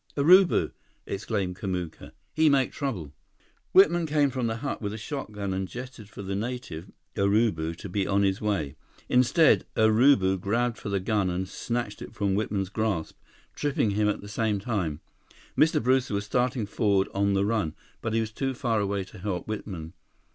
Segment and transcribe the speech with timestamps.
[0.17, 0.71] "Urubu!"
[1.05, 2.11] exclaimed Kamuka.
[2.33, 3.13] "He make trouble!"
[3.71, 7.87] Whitman came from the hut with a shotgun and gestured for the native, Urubu, to
[7.87, 8.75] be on his way.
[9.09, 13.19] Instead, Urubu grabbed for the gun and snatched it from Whitman's grasp,
[13.53, 15.01] tripping him at the same time.
[15.55, 15.79] Mr.
[15.79, 19.47] Brewster was starting forward on the run, but he was too far away to help
[19.47, 19.93] Whitman.